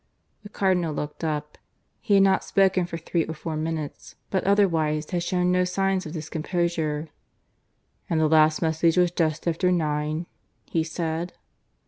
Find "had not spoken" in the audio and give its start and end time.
2.15-2.87